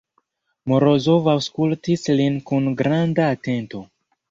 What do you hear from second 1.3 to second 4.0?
aŭskultis lin kun granda atento.